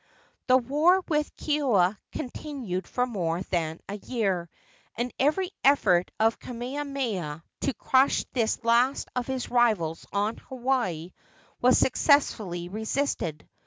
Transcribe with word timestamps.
The 0.47 0.57
war 0.57 1.03
with 1.09 1.37
Keoua 1.37 1.95
continued 2.11 2.87
for 2.87 3.05
more 3.05 3.43
than 3.43 3.79
a 3.87 3.97
year, 3.97 4.49
and 4.97 5.13
every 5.19 5.51
effort 5.63 6.09
of 6.19 6.39
Kamehameha 6.39 7.43
to 7.59 7.73
crush 7.75 8.25
this 8.33 8.63
last 8.63 9.09
of 9.15 9.27
his 9.27 9.51
rivals 9.51 10.07
on 10.11 10.37
Hawaii 10.37 11.11
was 11.61 11.77
successfully 11.77 12.67
resisted. 12.67 13.47